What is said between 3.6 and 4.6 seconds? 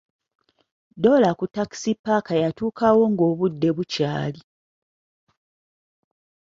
bukyali.